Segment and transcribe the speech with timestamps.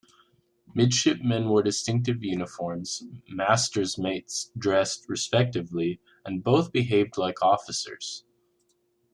[0.73, 8.23] Midshipmen wore distinctive uniforms, master's mates dressed respectably, and both behaved like officers.